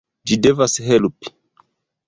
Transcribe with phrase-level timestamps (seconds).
[0.29, 1.33] Ĝi devas helpi!